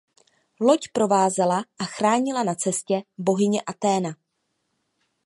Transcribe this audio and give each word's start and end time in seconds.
Loď 0.59 0.87
provázela 0.93 1.63
a 1.79 1.85
chránila 1.85 2.43
na 2.43 2.55
cestě 2.55 3.01
bohyně 3.17 3.61
Athéna. 3.61 4.15